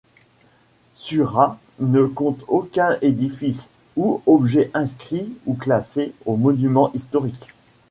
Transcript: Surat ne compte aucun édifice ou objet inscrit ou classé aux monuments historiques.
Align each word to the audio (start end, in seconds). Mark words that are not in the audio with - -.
Surat 0.95 1.59
ne 1.77 2.05
compte 2.07 2.43
aucun 2.47 2.97
édifice 3.03 3.69
ou 3.95 4.23
objet 4.25 4.71
inscrit 4.73 5.29
ou 5.45 5.53
classé 5.53 6.13
aux 6.25 6.37
monuments 6.37 6.91
historiques. 6.95 7.49